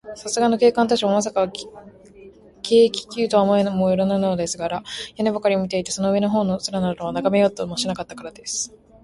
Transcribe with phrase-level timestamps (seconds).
[0.15, 1.61] さすがの警官たちも、まさか、軽
[2.63, 4.83] 気球とは思いもよらぬものですから、
[5.15, 8.73] 屋根ばかりを見ていて、その上のほうの空などは、ながめようともしなかったからです。